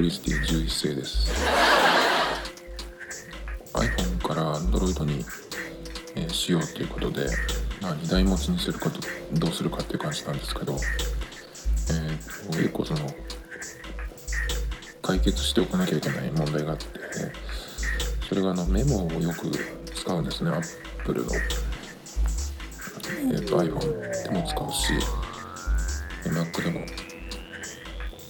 [0.00, 1.30] クリスティ11世です。
[3.74, 5.26] iPhone から Android に、
[6.16, 7.26] えー、しようということで、
[7.82, 8.98] まあ、2台持ちにすること
[9.34, 13.00] どうするかっていう感じなんですけど、えー、結構その
[15.02, 16.86] 解決しておかなきゃいけない問題があって、
[18.26, 19.50] それがあのメモをよく
[19.94, 21.30] 使うんですね Apple の、
[23.34, 24.94] えーと、と iPhone でも使うし
[26.24, 26.86] Mac でも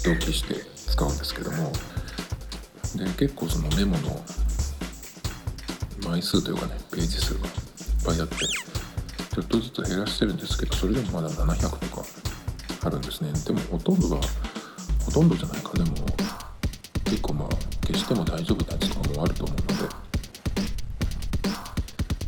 [0.05, 1.73] 同期して使うんですけども
[2.97, 4.23] で結構そのメモの
[6.09, 7.53] 枚数というかねページ数がいっ
[8.05, 12.05] ぱいあってちょっとずつ減らしてるんですけどそれでもまだ700とか
[12.83, 13.31] あるんですね。
[13.47, 14.17] でもほとんどが
[15.05, 15.73] ほとんどじゃないか。
[15.75, 15.91] でも
[17.05, 17.49] 結構まあ
[17.87, 19.75] 消しても大丈夫なやつとかもあると思うので、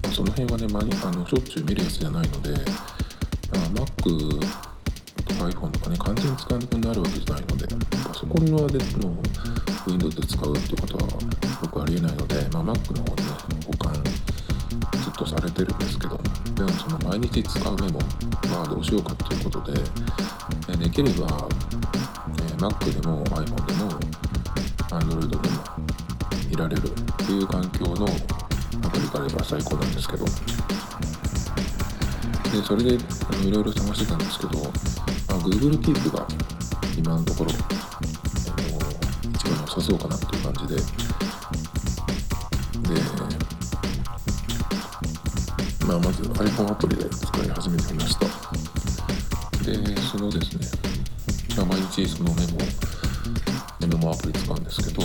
[0.03, 2.55] ま、その辺はね、まあ、のしょっちゅう見るやつじゃないので
[3.75, 4.72] Mac
[5.49, 7.67] iPhone とかね完全に使わなくなるわけじゃないので
[8.05, 9.17] パソコンのでの
[9.87, 13.33] Windows で使うっていうことはよくありえないので、まあ、Mac の方にね
[13.67, 13.93] 保管
[15.03, 16.21] ずっとされてるんですけど
[16.55, 17.99] でもその毎日使うメモ
[18.59, 19.73] はどうしようかということで
[20.77, 21.49] できれば、
[22.39, 23.91] え Mac でも iPhone でも
[24.91, 25.43] Android でも
[26.49, 28.07] 見られるっていう環境の
[28.85, 30.25] アプリがあれば最高なんですけど
[32.53, 32.99] でそれでい
[33.51, 36.27] ろいろ探してたんですけど、まあ、Google Keep が
[36.99, 37.51] 今のところ
[39.35, 40.77] 一番良さそうかなっていう感じで。
[40.77, 40.83] で、
[45.87, 48.27] まあ、まず iPhone アプリで使い始めてみました。
[49.65, 50.67] でそのですね、
[51.57, 52.59] まあ、毎日そのメモ
[53.87, 55.03] メモアプリ使うんですけど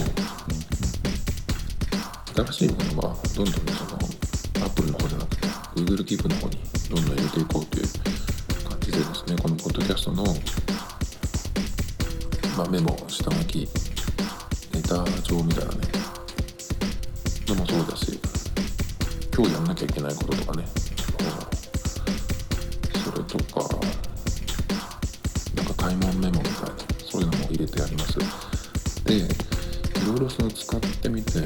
[7.28, 7.88] どんどん入れていこうという
[8.70, 10.24] 感じでですねこのポッドキャストの、
[12.58, 13.68] まあ、メモ下書き
[14.74, 15.78] ネタ帳みたいなね。
[17.48, 18.20] のもそうだし
[19.36, 20.66] 今日やんなきゃいけないこととかね
[23.06, 23.62] それとか
[25.56, 26.76] なんか買い物メモみたいな
[27.10, 28.20] そういうのも入れてあります。
[29.06, 29.22] でい
[30.08, 31.40] ろいろその使ってみて、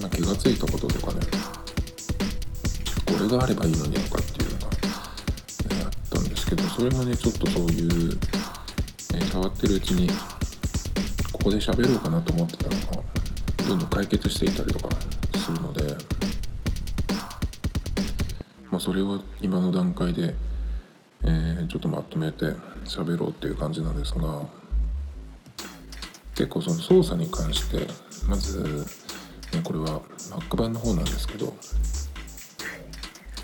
[0.00, 1.20] まあ、気が付いたこととかね
[3.04, 4.22] これがあればいいのにとか
[6.90, 8.18] んですけどそれがねちょっとそういう、ね、
[9.32, 10.08] 触ってるうちに
[11.32, 13.02] ここで喋ろうかなと思ってたのが
[13.68, 14.96] どんどん解決していたりとか
[15.38, 15.82] するので、
[18.70, 20.34] まあ、それを今の段階で、
[21.22, 22.46] えー、ちょっとまとめて
[22.84, 24.64] 喋ろうっていう感じなんですが。
[26.34, 27.86] 結構その操作に関して
[28.28, 28.84] まず、
[29.52, 30.00] ね、これは
[30.30, 31.54] Mac 版の方なんですけど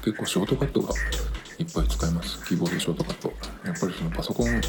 [0.05, 0.93] 結構ショートカットが
[1.61, 2.43] いっぱい使えます。
[2.47, 3.29] キーボードショートカット。
[3.67, 4.61] やっぱりそのパソコン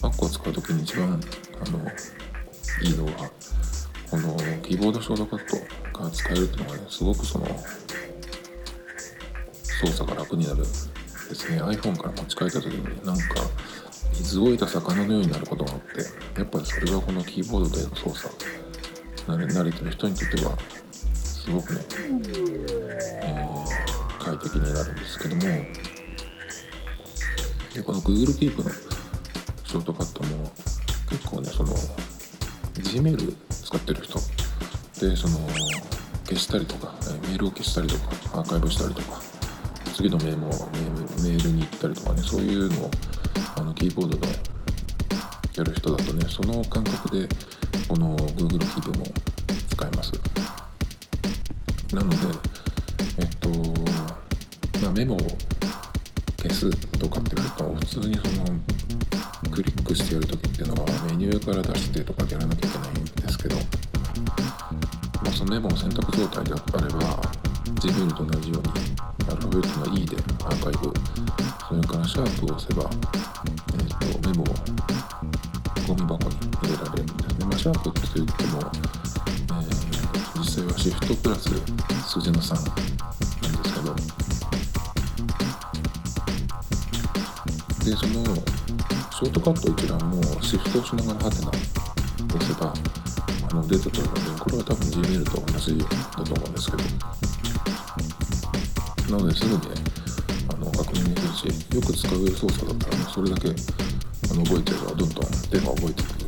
[0.00, 1.20] Mac を使う時に一番
[1.60, 1.78] あの
[2.80, 3.30] いいのは
[4.10, 7.46] このキーボードショートカットが使えるっていうのがねすごくその
[9.62, 10.56] 操作が楽になる。
[10.62, 11.62] ですね。
[11.62, 13.22] iPhone から持ち帰った時になんか
[14.14, 18.34] 水を得た魚のようになることがあってやっぱりそれはこのキーボードでの操作
[19.26, 20.56] 慣れ慣れてる人にとっては
[21.14, 21.80] すごくね、
[23.22, 25.42] えー、快適になるんですけども
[27.74, 28.70] でこの Google Keep の
[29.64, 30.52] ショートカットも
[31.08, 31.70] 結構ねその
[32.74, 34.18] Gmail 使ってる人
[35.00, 35.38] でその
[36.26, 39.20] 消したりとかメールを消したりとかアーカイブしたりとか
[39.94, 42.90] 次のメールメールに行ったりとかねそういうのを
[43.56, 44.28] あのキーボードで
[45.56, 47.28] やる人だとねその感覚で
[47.88, 49.06] この Google Keep も
[49.70, 50.12] 使えます。
[51.94, 52.16] なので
[53.18, 53.48] えっと、
[54.80, 55.18] まあ、メモを
[56.52, 58.44] 消すとかってことは普通にその
[59.50, 63.62] クリックしてやるときっていうのはメニューから出してとかでやらなきゃいけないんですけど、ま
[65.28, 67.16] あ、そのメモを選択状態であれば
[67.80, 68.68] Gmail と同じように
[69.28, 70.92] アルファベットの E でアーカイブ
[71.68, 72.90] それからシャープを押せば、
[73.72, 74.46] えーと、メモを
[75.88, 77.46] ゴミ箱に入れられるんですね。
[77.46, 81.48] まあ、シャープって言っても、えー、実際はシフトプラス
[82.12, 82.54] 数字の3
[83.42, 84.21] なんですけど
[87.84, 91.50] でそのショートカット一覧もシフトをしながらハテナを
[92.36, 92.72] 押せば
[93.50, 95.86] あの出てくるのでこれは多分 Gmail と同じだ
[96.24, 96.82] と思うんですけど。
[99.12, 99.74] なのですぐにね
[100.48, 103.52] あの確認できるしよく使う操作だったらねそれだけあ
[104.34, 106.26] の覚えてればどんどんテーマ覚えてくる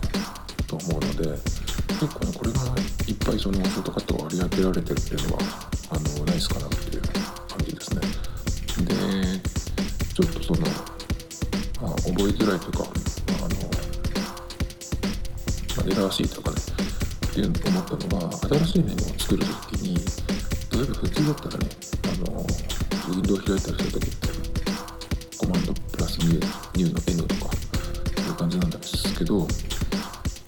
[0.67, 1.31] と思うので
[1.97, 2.61] 結構ねこれが
[3.09, 5.43] いっぱいそのショートカットが割り当てられてるっていうのは
[5.93, 6.74] あのナイスかな
[11.85, 13.57] まあ、覚えづらいとか、まあ、あの、
[15.77, 21.67] まあ、煩わしいとかねっていうのを思ったのが新しいメモを作る時に例えば普通だったらね
[22.05, 24.29] あのウィンドウ開いたりする時って
[25.37, 27.53] コマンドプラスニューの N とか
[28.17, 29.47] そういう感じなんですけど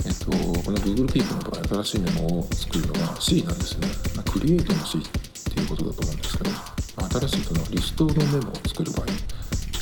[0.06, 3.88] えっと、この Google Keep の場合新しいメモを作るのは C なんですね。
[4.15, 6.50] まあ、クリエイトの C っていうことだと思うんですけど、
[7.21, 9.12] 新しいそのリストのメモを作る場合、チ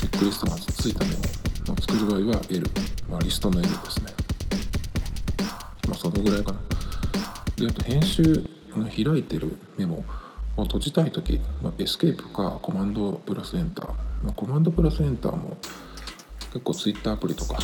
[0.07, 1.44] ェックリストがついたメモ
[1.75, 2.67] を作る場合は L、
[3.11, 4.13] まあ、リストの L ですね。
[5.89, 6.59] まあ、そのぐらいかな。
[7.57, 8.23] で、あと編集
[8.77, 10.05] の開いてるメモ
[10.57, 13.89] を閉じたいとき、まあ、エスケープかコマンドプラスエンター。
[14.23, 15.57] まあ、コマンドプラスエンターも
[16.53, 17.59] 結構 Twitter アプリとか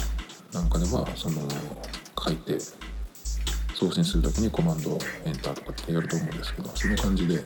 [0.52, 1.40] なんかではその
[2.22, 2.58] 書いて
[3.74, 7.38] 送信するときにコマンドエンターとかってやると思うんですけどその感じで、え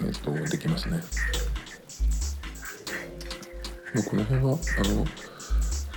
[0.00, 1.00] ー、とできますね。
[3.94, 5.06] もうこの辺はあの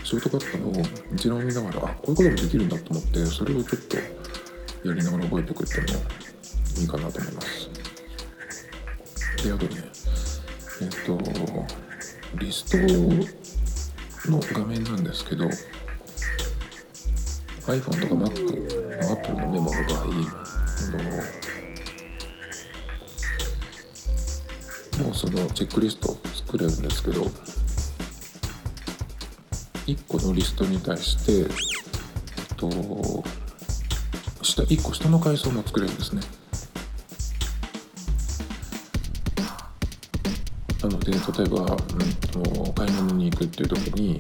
[0.04, 0.72] ショートカットの
[1.14, 3.98] 一覧を見ながらあこういうこともできるんだと思ってそれをちょっと
[4.88, 6.06] やりながら覚えておくっていうのも
[6.80, 7.70] いいかなと思います。
[9.44, 9.84] であとね
[10.82, 11.18] えっ、と
[12.38, 12.78] リスト
[14.32, 15.46] の画面なんですけど
[17.70, 18.32] iPhone とか Mac、
[19.12, 20.06] Apple のメモの場合、あ
[24.98, 27.26] のもうそのチェックリスト作れるんですけど、
[29.90, 31.48] 1個のリストに対して、えっ
[32.56, 32.70] と、
[34.44, 36.22] 下1個下の階層も作れるんですね。
[40.84, 41.20] なので例え
[41.50, 41.78] ば、うん
[42.66, 44.18] と、買い物に行くっていう時に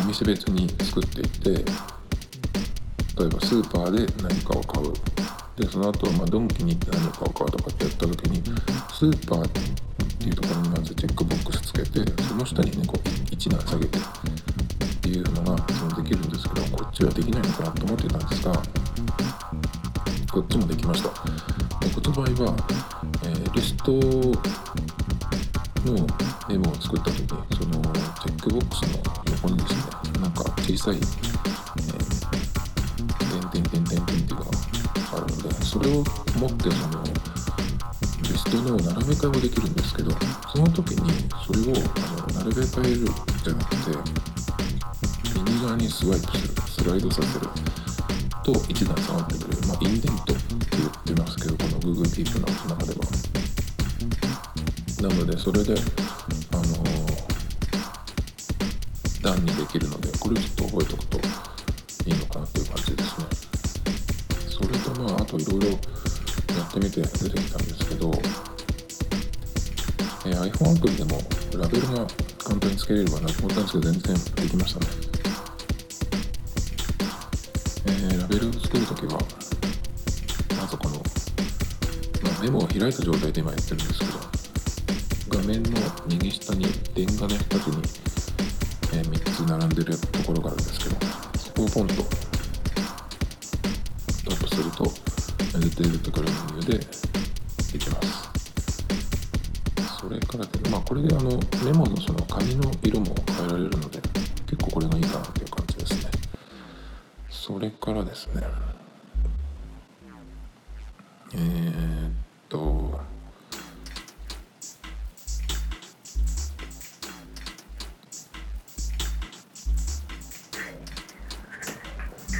[0.00, 4.92] お店別に作っていって例えばスーパーで何かを買う
[5.56, 8.42] でその後、まあドンキに行って何かを買うとかってやった時に
[8.94, 13.98] スーパーっていうところにまずチェックボックスつけてその下にねこう1段下げて
[15.08, 18.52] っていうのがそのできるんですけどこっちはできないのかなと思ってたんですが
[20.30, 21.08] こっちもできました。
[21.08, 22.56] でこっちの場合は、
[23.24, 23.92] えー、リスト
[25.88, 26.06] の
[26.46, 28.98] メモを作った時にそのチェックボックスの
[29.32, 31.00] 横にですねなんか小さい
[33.50, 34.50] 点点点点点っていうのが
[35.14, 36.04] あるのでそれを
[36.38, 37.02] 持ってその
[38.20, 40.10] リストの並べ替えもできるんですけど
[40.52, 41.10] その時に
[41.46, 43.08] それをあの並べ替える
[43.42, 44.27] じゃなくて
[45.68, 47.46] 側にスワイプするスライドさせる
[48.42, 50.34] と1段下がってくれる、まあ、インデントって
[50.78, 53.04] 言ってますけどこの Google Keep の中では。
[55.02, 55.74] なのでそれで
[56.52, 56.62] あの
[59.22, 63.26] 段にできるのでこれをちょっと覚えておくといいのかなっていう感じですね。
[64.48, 65.74] それとまああといろいろや
[66.64, 68.10] ってみて出てきたんですけど、
[70.26, 71.20] えー、iPhone アプリでも
[71.60, 72.06] ラベルが
[72.42, 75.07] 簡単につけれればなと思ったんですけど全然できましたね、
[82.48, 85.70] メモを開いた状態で今やってるんですけど画面の
[86.08, 86.64] 右下に
[86.94, 87.82] 電画の2つに、
[88.98, 90.96] えー、3つ並んでるところがあるんですけど
[91.36, 92.00] そこをポンとタ
[94.34, 94.90] ップすると
[95.58, 98.28] 出ているところのメニューでできます。
[100.00, 104.00] それからでまあこれであのメモのその紙の色も変えられるので
[104.46, 106.10] 結構これがいいかなという感じですね。
[107.28, 108.42] それからですね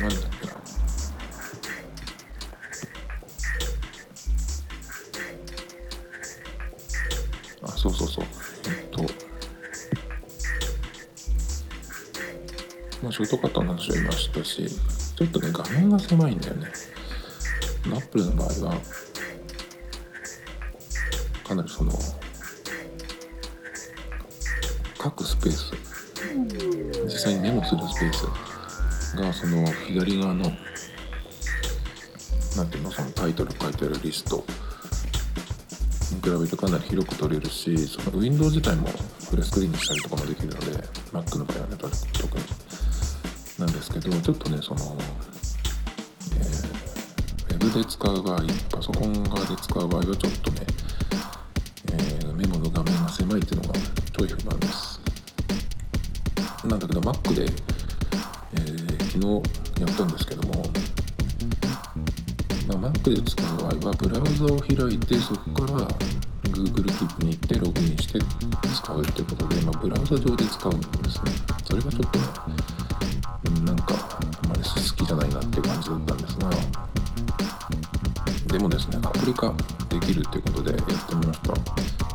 [0.01, 0.17] なんだ
[7.77, 8.25] そうそうそう。
[8.67, 9.03] えっと
[13.03, 14.67] まあショートカットの話を言いましたし
[15.17, 16.67] ちょっとね画面が狭いんだよね
[17.87, 18.81] アップルの場合は
[21.47, 21.93] かなりその
[25.01, 25.73] 書くスペース
[27.05, 28.58] 実際にメモするスペース
[29.17, 30.53] がその左側の
[32.57, 34.45] なんていうのそのタイトル書いてあるリスト
[36.13, 38.89] に比べるとかなり広く取れるしそのウィンドウ自体も
[39.31, 40.67] フルスクリーンにしたりとかもできるので
[41.13, 42.45] Mac の場合はね特に
[43.59, 44.97] なんですけどちょっとねその、
[46.37, 50.61] えー、ウェブで使う場合パソコン側で使う場合はちょっとね、
[51.93, 55.01] えー、メモの画面が狭いっていうのがちょい不満です。
[56.65, 57.47] なんだけど Mac で、
[59.19, 60.63] 昨日やったんですけども、
[62.69, 65.89] まあ、Mac で使う場合はブラウザを開いてそこから
[66.53, 68.21] Google キープに行ってログインして
[68.73, 71.33] 使うってことで、まあ、ブラウザ上で使うんですね。
[71.65, 72.25] それがちょっとね
[73.65, 76.51] なんかあまり好きじゃないなって感じだったんですが
[78.53, 79.53] でもですねアプリ化
[79.89, 81.55] できるってことでやってみました。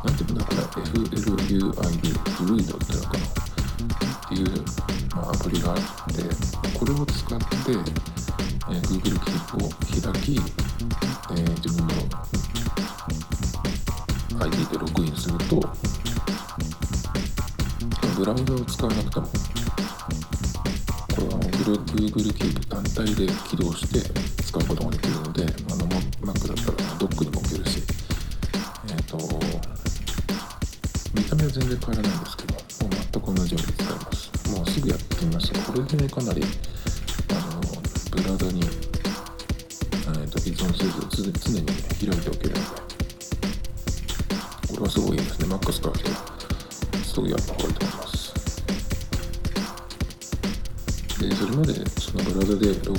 [0.04, 0.62] 何ていうんだこれ。
[0.84, 2.13] FLUID
[7.54, 9.68] を使って、えー、Google Keep を
[10.12, 11.92] 開き、えー、自分の
[14.44, 15.60] ID でログインすると
[18.16, 19.32] ブラウザを使わなくてもこ
[21.20, 24.00] れは Google Keep 単体で起動して
[24.42, 25.46] 使うことができるのであ
[25.76, 25.86] の
[26.32, 27.82] Mac だったらドックにも置けるし
[28.88, 29.18] え、ー、と
[31.14, 34.34] 見た目は全然変わらないんですけどもう全く同じように使えます。
[34.50, 36.42] もうすぐやってみましたこれで、かなり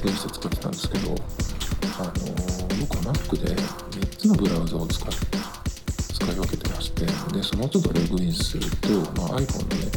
[0.06, 1.16] でログインして使ってたんですけど、
[2.00, 2.12] あの、
[2.80, 9.92] 僕は Mac で3つのブラウザを使使い分けてましてでその都度ログインすると、まあ、iPhone のね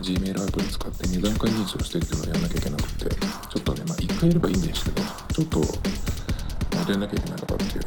[0.00, 5.60] Gmail アプリ使って2段階認証してっていうのをやんなきゃいけなくてちょっとね、まあ、1回やればいいんですけどちょっと
[6.90, 7.84] やんなきゃいけないのかっていう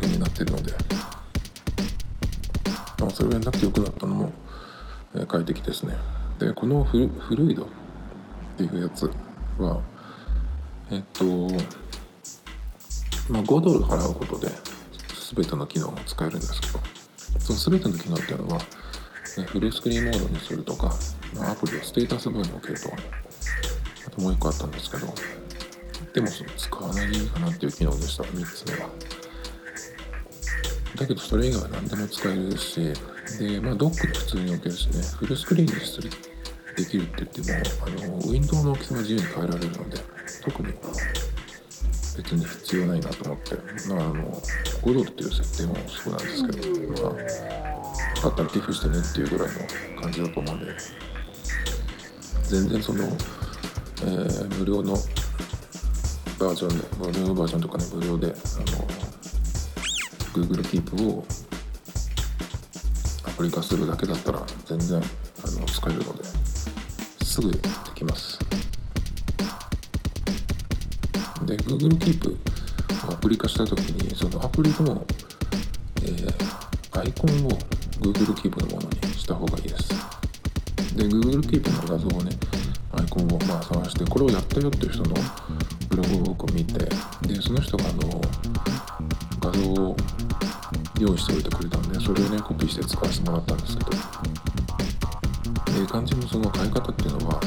[0.00, 0.72] 風になってるので、
[3.00, 4.32] まあ、それをやんなくてよくなったのも、
[5.16, 5.94] え、快適ですね。
[6.38, 6.98] でこのフ
[7.34, 7.68] ルイドっ
[8.58, 9.10] ていうやつ
[9.58, 9.82] は
[10.90, 11.24] えっと
[13.28, 14.48] まあ5ドル払うことで
[15.34, 16.80] 全ての機能が使えるんですけど
[17.40, 20.92] その全ての機能っていうのは、ね、フルスクリーンモードにするとか、
[21.34, 23.02] まあ、アプリをステータスモードに置けるとか、ね、
[24.06, 25.06] あともう一個あったんですけど
[26.14, 28.88] でも使わないでいいかなっていう機能でした3つ目は
[30.96, 32.80] だけどそれ以外は何でも使えるし
[33.38, 36.10] でまあドックで普通に置けるしねフルスクリーンにする
[36.76, 39.98] できるって言ってもあのウィンドウの大きさは自由に変えられるので
[40.44, 40.68] 特に
[42.16, 43.54] 別に必要ないなと思って、
[43.88, 44.40] まあ、あの
[44.82, 49.54] 5ドルっていう設定もそうなんですけど、まあ、かったら寄付してねっていうぐらい
[49.96, 50.66] の感じだと思うんで。
[52.44, 54.92] 全然その、えー、無料の
[56.38, 58.34] バージョンで無料バージョンとかね無料であの
[60.32, 61.24] Google Keep を
[63.24, 66.45] アプリ化するだけだったら全然あの使えるので。
[67.36, 67.58] すぐで
[67.94, 68.38] きます。
[71.44, 75.04] で Google Keep をアプリ化した時にそのアプリの、
[76.02, 77.50] えー、アイコンを
[78.00, 79.88] Google Keep のものにした方がいいです。
[80.96, 82.30] で Google Keep の画像をね
[82.92, 85.14] アイコンをまあ探してこれをやったよっていう人の
[85.90, 88.18] ブログを僕見てでその人があの
[89.42, 89.96] 画像を
[90.98, 93.90] 用意しておいてくれたんでそれをねコピーして使わせてもらったんですけど。
[95.80, 97.40] で肝心のその変え方っていうのは、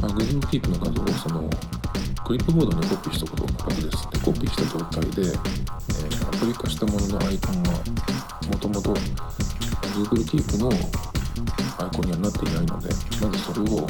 [0.00, 1.50] まあ、Google Keep の画像をその
[2.24, 4.10] クリップボードにコピーしたことが楽です。
[4.10, 7.72] でコピーした状態で、えー、アプリ化したもののアイコンが
[8.50, 8.94] もともと
[9.94, 10.70] Google Keep の
[11.78, 12.88] アイコンにはなっていないので
[13.20, 13.86] まずそれを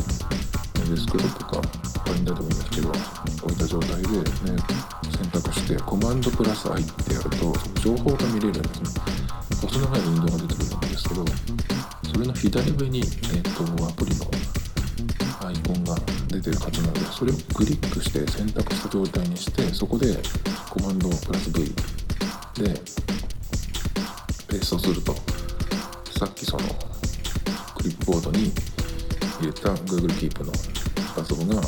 [0.89, 1.61] デスクトップか
[2.05, 2.91] ファインダーでもいいんですけど
[3.43, 4.25] 置いた状態で、ね、
[5.11, 8.91] 選択してコマンドプラス I ってやると情報が見れるんですね
[9.61, 11.25] 細長いウィンドウが出てくるんですけど
[12.17, 14.25] それの左上に、えーと、アプリの
[15.47, 15.95] アイコンが
[16.29, 20.17] 出てるはずなのでそれをクリックして選択した状態にしてそこで
[20.71, 21.67] コマンドプラス V
[22.65, 22.73] で
[24.49, 25.15] ペーストすると
[26.19, 26.63] さっきその
[27.77, 28.51] クリップボードに
[29.39, 30.53] 入れた Google Keep の
[31.15, 31.61] 画像が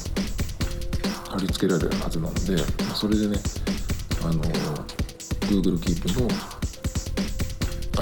[1.28, 2.56] 貼り付けられるはずなので
[2.94, 3.36] それでね
[4.22, 4.42] あの
[5.44, 6.26] Google Keep の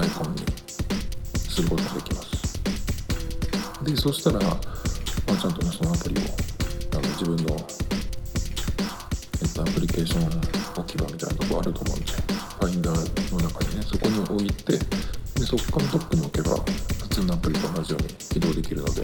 [0.01, 0.45] アイコンに
[1.35, 2.16] することができます。
[3.87, 6.25] でそしたら、まあ、ちゃんとねそのアプリを
[6.93, 7.55] あの自分の、
[9.43, 10.27] えっと、アプリケーション
[10.81, 14.79] 置き場みたいなとこあると思うんでファインダーの中にねそこに置いてで
[15.47, 19.01] そこからトップに置けば普通のアプリと同じように起動できるので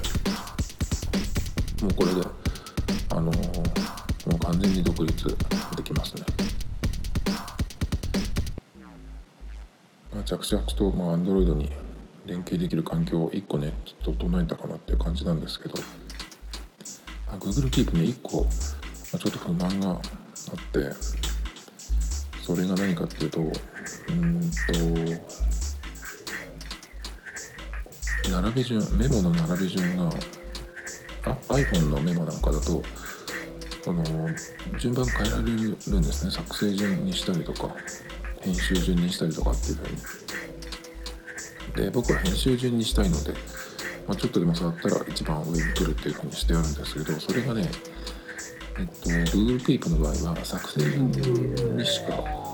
[1.83, 2.21] もうこれで
[3.11, 5.37] あのー、もう完全に独立
[5.77, 6.23] できますね。
[10.13, 11.71] まあ、着々と、まあ、Android に
[12.27, 13.73] 連携できる環境を1個ね
[14.05, 15.75] 整えたかなっていう感じなんですけど。
[17.39, 18.47] Google Keep ね1個
[19.11, 19.99] ちょっと不満があっ
[20.73, 20.91] て
[22.43, 23.45] それが何かっていうとう
[24.13, 24.47] んと
[28.31, 30.11] 並び順メモの並び順が
[31.25, 32.83] あ iPhone のメモなんかだと
[33.85, 34.05] この
[34.79, 36.31] 順番変えられるんですね。
[36.31, 37.75] 作成順にしたりとか
[38.41, 39.97] 編集順にしたりとかっていうふうに。
[41.75, 43.33] で僕は編集順にしたいので、
[44.07, 47.71] まあ、ちょっとでも触ったら一番上に取るっていうふうにしてあるんですけどそれがね
[48.79, 52.09] えっと Google Keep の場合は作成順にしか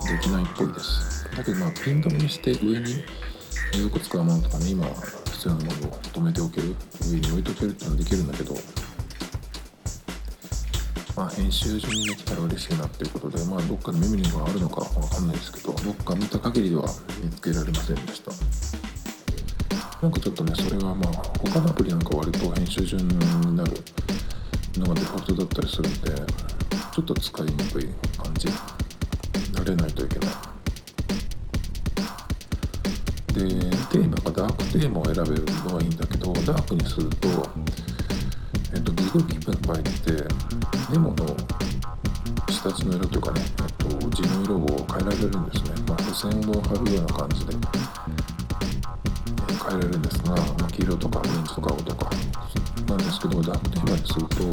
[0.08, 1.28] できないっぽいです。
[1.36, 3.04] だけどまあピン止めにして上に
[3.82, 4.86] よく使うものとかね今
[5.32, 6.74] 必要なものを止めておける
[7.08, 8.54] 上に置いとけるっていうのはできるんだけど
[11.16, 16.88] まあ編集上にできたら嬉しいなっていうことでまあどっかでメモリーがあるのかわかんないですけどどっか見た限りでは
[17.22, 18.87] 見つけられませんでした。
[20.00, 23.72] なんかちょっとねそれがまあ他のアプリなんか割と編集順になる
[24.78, 26.32] のがデフォルトだったりするんで
[26.92, 28.48] ちょっと使いにくい感じ
[29.52, 30.28] 慣れないといけない。
[33.34, 33.44] で
[33.90, 37.28] テーマがダークテーマを選べるのはいいんだけどダークにすると
[38.74, 39.92] えっと Google Keep の場合って
[40.90, 41.36] メモの
[42.50, 47.54] 下地の色というかね、えっと、字の色を変えられるんですね、まあ、付箋を貼るような感じで、
[49.68, 52.10] 変えれるんですが、まあ、黄色とかオレンジとか青とか。
[52.88, 54.52] なんですけどダークテーマにするとその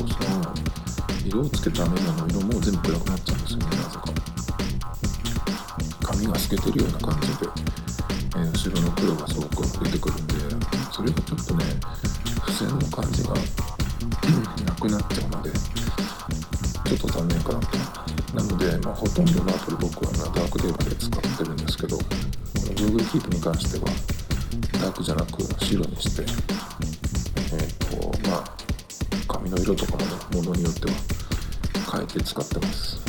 [1.26, 4.04] 色をつけたメモの色も全部暗くなっちゃうんですよねなぜか。
[6.04, 7.48] 紙が透けてるような感じで、
[8.36, 10.34] えー、後ろの黒がすごく出てくるんで
[10.92, 11.64] それがちょっとね
[12.46, 13.34] 付箋の感じが
[14.68, 17.78] なくなっちゃうのでちょっと残念かなと。
[18.36, 21.98] なので、まあ、ほとんどのアプリ僕はダークテーマで使ってるんですけど
[22.76, 23.88] Google Keep に関しては
[24.86, 26.22] ダークじゃなく白にして。
[26.22, 28.44] えっ、ー、とまあ
[29.27, 30.94] 髪の色とかもねものによっては
[31.92, 33.04] 変えて使ってます。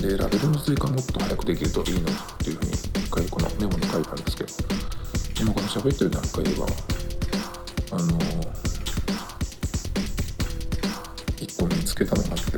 [0.00, 2.04] でラベルの追加もっと早くできるといいのっ
[2.38, 4.50] ていうふうに一回このメモに書いたんですけど。
[5.42, 6.66] 今この喋ってる段階では
[7.90, 8.18] あの
[11.36, 12.52] 1個見つけたのがあって。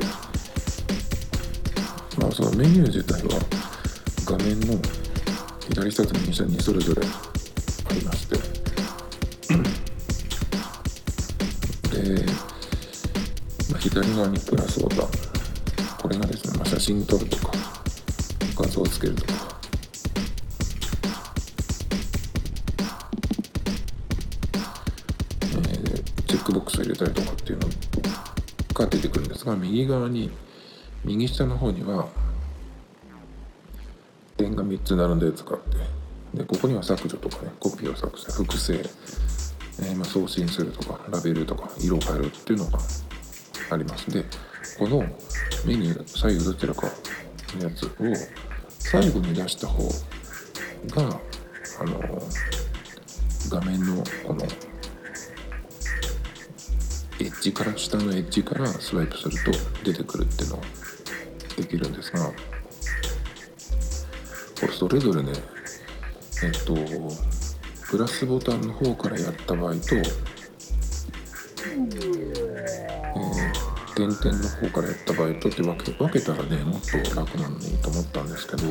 [2.17, 3.41] まあそのメニュー自体は
[4.25, 4.79] 画面の
[5.75, 8.37] 左下と右下にそれぞれありまして。
[12.01, 12.25] で、
[13.69, 15.09] まあ、左側にプラスボタン。
[16.01, 17.51] これがですね、まあ、写真撮るとか
[18.55, 19.33] 画像をつけるとか。
[26.25, 27.67] チェックボックスを入れたりとかっていうの
[28.73, 30.31] が出てくるんですが右側に
[31.03, 32.07] 右下の方には
[34.67, 36.05] 3つ並んだやつがあって。
[36.35, 38.83] でここには削除とかねコピーを削除複製、
[39.79, 42.79] えー、ま送信するとかラベルとか色を変えるっていうのが
[43.71, 44.11] あります。
[44.11, 44.25] で
[44.77, 44.99] この
[45.65, 46.87] メニュー左右どちらか
[47.57, 47.89] のやつを
[48.79, 49.87] 最後に出した方
[50.89, 51.19] が
[51.79, 52.21] あの
[53.49, 54.43] 画面のこの
[57.19, 59.51] エッジから下のエッジからスワイプすると
[59.83, 60.63] 出てくるっていうのが
[61.55, 62.31] できるんですが
[64.71, 65.31] それぞれね
[66.43, 66.75] えっと
[67.89, 70.15] プラスボタンの方からやった場合と、えー、
[73.95, 78.63] 点々の方からやった場合とって分け分けたらねもっと楽なのにと思ったんですけど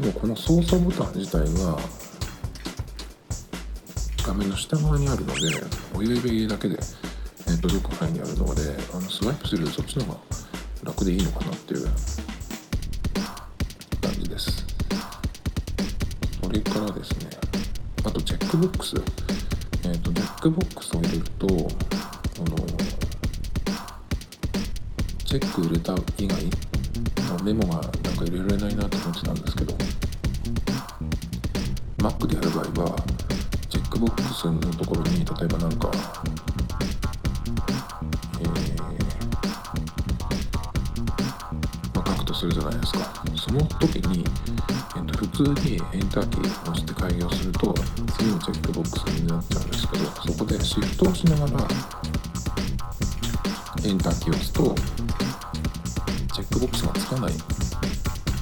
[0.00, 1.78] でもこの操作ボタン自体が
[4.24, 5.40] 画面の下側にあるので
[5.94, 6.76] 親指だけで、
[7.48, 8.62] えー、とどこかにあるので
[8.92, 10.18] あのスワイプするそっちの方が
[10.84, 11.88] 楽でいいのかなっていう
[18.58, 18.96] ックボックス
[19.84, 22.56] えっ、ー、とチェックボックスを入れるとあの
[25.24, 26.42] チェック入れた以外
[27.38, 29.74] のメモがなんか入れられないなと思ってたんですけど
[31.98, 32.96] Mac でやる場合は
[33.68, 35.90] チェックボックスのところに例えばなんか
[38.40, 38.82] えー、
[41.94, 42.98] まあ、書くとするじゃないですか。
[43.36, 44.24] その時に、
[45.18, 47.74] 普通にエンターキーを押して開業すると
[48.16, 51.66] 次のチェックボックスになっちゃうんですけどそこでシフトをしながら
[53.84, 54.52] エンターキーを押す。
[54.52, 54.76] と
[56.34, 57.32] チェックボックスがつかない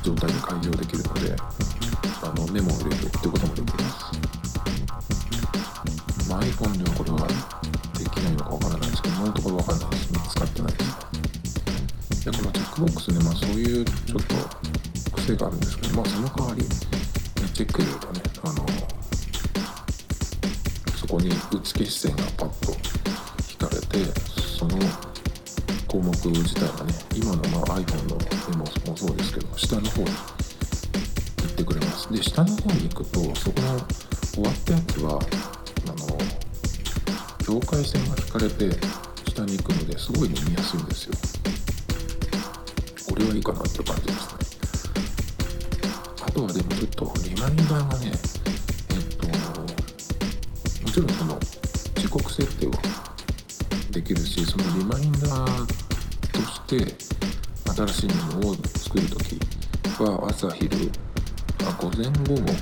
[0.03, 1.35] 状態で開業できるので
[2.23, 3.95] あのメモを入れるってこともできます、
[6.29, 7.27] まあ、iPhone ではこれは
[7.99, 9.03] できないのかわからないです。
[9.03, 11.07] けど今のところわからないです見つかってないです。
[12.27, 14.35] でこのチェックボックスね、まあ、そういうちょっと
[15.27, 16.63] 癖があるんですけど、まあ、その代わり
[17.53, 18.21] チェック入れるとね。
[18.45, 18.65] あの
[20.97, 22.73] そこに打ち消し線がパッと
[23.51, 24.21] 引かれて
[24.59, 24.79] その
[25.89, 28.17] 項目自体がね今のまあ iPhone の
[28.51, 30.13] メモもそうですけど下の方に行
[31.49, 32.13] ってくれます。
[32.13, 33.81] で下の方に行くとそこの
[34.33, 35.19] 終わったやつは
[35.89, 38.71] あの境界線が引かれて
[39.29, 41.15] 下に行くのですごいね見やすいんですよ。
[43.09, 44.46] これはいいかなって感じですね。
[46.37, 51.41] とはでもちょっとリマインダーがねえっともちろんその
[51.95, 52.73] 時刻設定は
[53.91, 55.67] できるしそのリマインダー
[56.33, 56.95] として
[57.75, 59.41] 新しいものを作る時
[59.99, 60.91] ば朝昼
[61.65, 62.53] あ午前午後、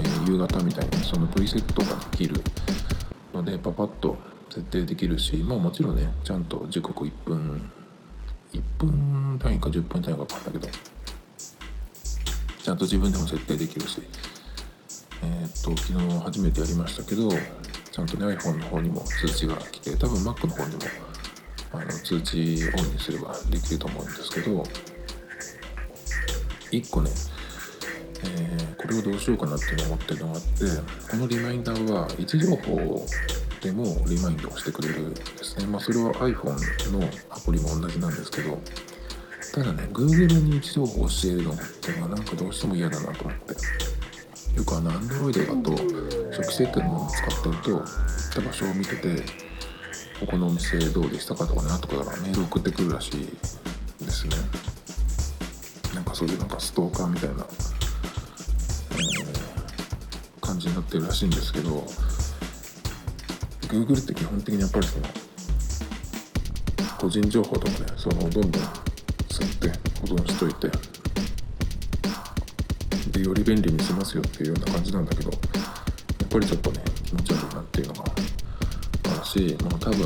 [0.00, 2.42] えー、夕方みたいにそのプリセットができる
[3.32, 4.16] のでパパッと
[4.50, 7.70] 設定できるしまあもちろんねちゃんと時刻1分
[8.52, 10.68] 1分単位か10分単位か分かったけど
[12.66, 14.02] ちゃんと自分でも設定できるし。
[15.22, 20.82] えー、っと昨日初めてやりましたけどちゃんとね iPhone の方にも通知が来て多分 Mac の方にも
[21.72, 22.36] あの通知
[22.76, 24.62] オンにすればできると思うんですけど
[26.70, 27.10] 1個ね、
[28.24, 30.64] えー、これをどうしようかなって思ってるのがあって
[31.10, 33.06] このリマインダーは位置情報
[33.62, 35.66] でもリマインドをしてくれるんですね。
[35.66, 38.60] まあそれは iPhone のアプリも同じなんですけど
[39.56, 43.54] ただね Google に位置情報を教えるのっていうのはなんかどうしても嫌だなと思って。
[44.54, 45.70] よくあの Android だと
[46.36, 47.84] 初期設定のものを使ってると行っ
[48.34, 49.22] た場所を見てて
[50.20, 53.26] ここのお店どうでしたかとかね後からメール送ってくるらしい
[54.04, 54.36] ですね。
[55.94, 57.46] なんかそういうなんかストーカーみたいな、
[58.92, 61.86] えー、感じになってるらしいんですけど
[63.68, 65.06] Google って基本的にやっぱりその
[66.98, 68.85] 個人情報とかねそのどんどん
[69.42, 70.70] 吸って保存しといて。
[73.12, 79.96] でより便利にしますよっていうような感じなんだけどやっぱりちょっとね気持ち悪いなっていうのがあるしもう多分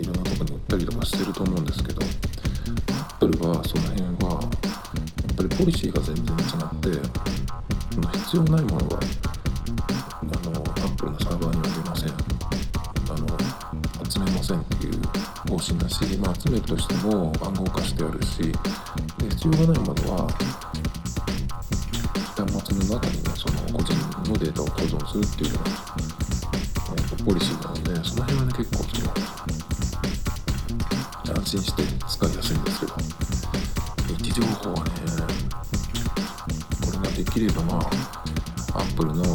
[0.00, 2.02] いろんなとこに売ったりとかしてると思うんですけど
[3.18, 9.00] Apple はその辺はやっぱりポリシーが全然違って必要ないものは
[10.20, 12.33] あの Apple のサーバーには出ません。
[15.64, 18.50] 方針だし、まあ、集めるとしても暗号化してあるしで
[19.30, 20.28] 必要がないものは
[22.36, 23.94] 端末の中にねその個人
[24.30, 25.64] のデータを保存するっていうのが、
[26.92, 28.90] えー、ポリシーなのでその辺はね結構そ
[31.32, 32.92] の安心して使いやすいんですけど
[34.10, 34.90] 位置情報はね
[36.84, 37.90] これができればまあ
[38.82, 39.33] Apple の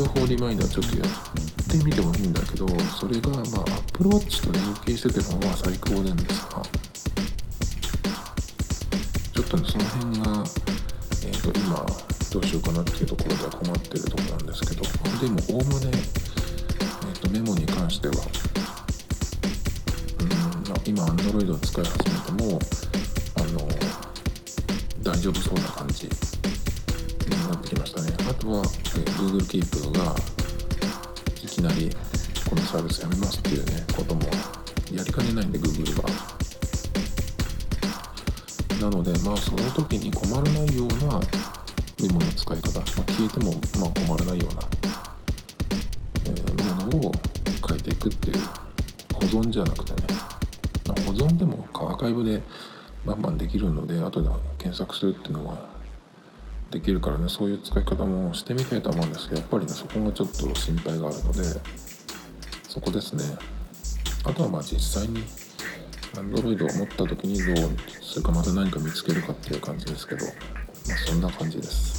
[0.00, 1.08] まあ位置情報リマインダーちょっとやっ
[1.68, 2.66] てみてもいいんだけど
[2.98, 3.42] それがまあ
[3.92, 6.62] Apple Watch と連携しててのは最高なんですが
[9.32, 10.44] ちょっとねその辺が
[11.22, 11.86] えっ、ー、と今
[12.32, 14.88] どうしようかなっていうところでは困ってるところなんですけどで
[15.28, 18.14] もおおむね、えーと、メモに関しては
[20.20, 22.58] うん、今 Android を使い始めても
[23.36, 23.68] あの
[25.02, 26.08] 大丈夫そうな感じ
[27.70, 28.12] きましたね。
[28.28, 28.62] あとは、
[28.96, 30.16] え、Google Keep が
[31.40, 31.88] いきなり
[32.48, 34.22] このサービスやめますっていうねことも
[34.92, 36.08] やりかねないんで Google は。
[38.80, 41.20] なのでまあその時に困らないような
[42.02, 44.62] メモの使い方、まあ、消えてもまあ困らないような、
[46.26, 47.12] えー、ものを
[47.68, 48.38] 変えていくっていう
[49.12, 50.08] 保存じゃなくてね、
[50.88, 52.42] まあ、保存でもアーカイブで
[53.04, 54.28] バンバンできるので後で
[54.58, 55.79] 検索するっていうのは
[56.70, 61.42] できるからねそういう使い方もしてみたいと思うんですけどやっぱりねそこがちょっと心配があるので
[62.68, 63.24] そこですね。
[64.22, 65.24] あとはまあ実際に
[66.14, 67.70] Android を持った時にどう
[68.02, 71.89] するかまた何か見つけるかっていう感じですけどまあそんな感じです。